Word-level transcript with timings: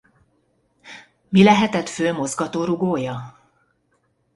Mi 1.29 1.43
lehetett 1.43 1.89
fő 1.89 2.11
mozgatórugója? 2.13 3.39